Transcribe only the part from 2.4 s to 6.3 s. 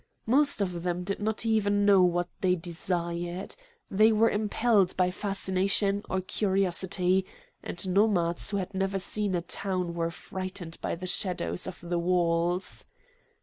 desired. They were impelled by fascination or